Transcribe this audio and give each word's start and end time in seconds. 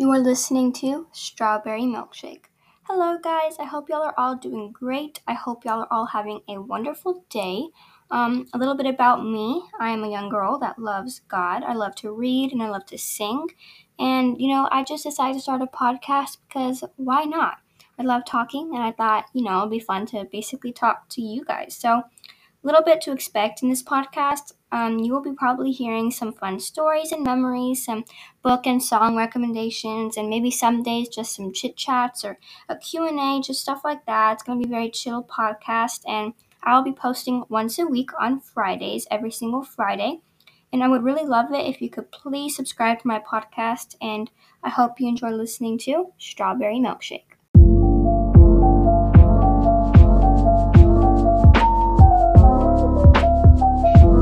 You 0.00 0.10
are 0.12 0.18
listening 0.18 0.72
to 0.80 1.08
Strawberry 1.12 1.82
Milkshake. 1.82 2.44
Hello, 2.84 3.18
guys. 3.22 3.58
I 3.58 3.64
hope 3.64 3.90
y'all 3.90 4.02
are 4.02 4.14
all 4.16 4.34
doing 4.34 4.72
great. 4.72 5.20
I 5.28 5.34
hope 5.34 5.62
y'all 5.62 5.80
are 5.80 5.88
all 5.90 6.06
having 6.06 6.40
a 6.48 6.56
wonderful 6.56 7.26
day. 7.28 7.66
Um, 8.10 8.46
a 8.54 8.58
little 8.58 8.74
bit 8.74 8.86
about 8.86 9.26
me 9.26 9.62
I 9.78 9.90
am 9.90 10.02
a 10.02 10.10
young 10.10 10.30
girl 10.30 10.58
that 10.60 10.78
loves 10.78 11.20
God. 11.28 11.64
I 11.64 11.74
love 11.74 11.94
to 11.96 12.12
read 12.12 12.50
and 12.50 12.62
I 12.62 12.70
love 12.70 12.86
to 12.86 12.96
sing. 12.96 13.48
And, 13.98 14.40
you 14.40 14.48
know, 14.48 14.70
I 14.72 14.84
just 14.84 15.04
decided 15.04 15.34
to 15.34 15.40
start 15.42 15.60
a 15.60 15.66
podcast 15.66 16.38
because 16.48 16.82
why 16.96 17.24
not? 17.24 17.58
I 17.98 18.02
love 18.02 18.24
talking 18.24 18.70
and 18.74 18.82
I 18.82 18.92
thought, 18.92 19.26
you 19.34 19.44
know, 19.44 19.58
it'd 19.58 19.70
be 19.70 19.80
fun 19.80 20.06
to 20.06 20.26
basically 20.32 20.72
talk 20.72 21.10
to 21.10 21.20
you 21.20 21.44
guys. 21.44 21.76
So, 21.76 22.04
little 22.62 22.82
bit 22.82 23.00
to 23.02 23.12
expect 23.12 23.62
in 23.62 23.70
this 23.70 23.82
podcast. 23.82 24.52
Um, 24.72 24.98
you 24.98 25.12
will 25.12 25.22
be 25.22 25.32
probably 25.32 25.72
hearing 25.72 26.10
some 26.10 26.32
fun 26.32 26.60
stories 26.60 27.10
and 27.10 27.24
memories, 27.24 27.84
some 27.84 28.04
book 28.42 28.66
and 28.66 28.82
song 28.82 29.16
recommendations, 29.16 30.16
and 30.16 30.28
maybe 30.28 30.50
some 30.50 30.82
days 30.82 31.08
just 31.08 31.34
some 31.34 31.52
chit 31.52 31.76
chats 31.76 32.24
or 32.24 32.38
a 32.68 32.76
Q&A, 32.76 33.40
just 33.40 33.60
stuff 33.60 33.80
like 33.84 34.06
that. 34.06 34.34
It's 34.34 34.42
going 34.42 34.60
to 34.60 34.68
be 34.68 34.72
a 34.72 34.76
very 34.76 34.90
chill 34.90 35.24
podcast, 35.24 36.02
and 36.06 36.34
I'll 36.62 36.82
be 36.82 36.92
posting 36.92 37.44
once 37.48 37.78
a 37.78 37.86
week 37.86 38.10
on 38.20 38.40
Fridays, 38.40 39.06
every 39.10 39.32
single 39.32 39.62
Friday. 39.62 40.20
And 40.72 40.84
I 40.84 40.88
would 40.88 41.02
really 41.02 41.26
love 41.26 41.52
it 41.52 41.66
if 41.66 41.80
you 41.82 41.90
could 41.90 42.12
please 42.12 42.54
subscribe 42.54 43.00
to 43.00 43.08
my 43.08 43.18
podcast, 43.20 43.96
and 44.00 44.30
I 44.62 44.68
hope 44.68 45.00
you 45.00 45.08
enjoy 45.08 45.30
listening 45.30 45.78
to 45.78 46.12
Strawberry 46.18 46.76
Milkshake. 46.76 47.39